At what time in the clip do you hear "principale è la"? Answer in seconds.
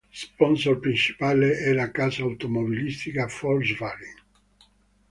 0.79-1.91